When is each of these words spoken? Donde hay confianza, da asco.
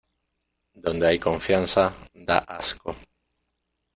Donde 0.73 1.05
hay 1.07 1.19
confianza, 1.19 1.93
da 2.15 2.39
asco. 2.39 2.95